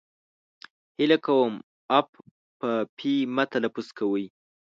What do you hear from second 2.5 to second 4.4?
په پي مه تلفظ کوی!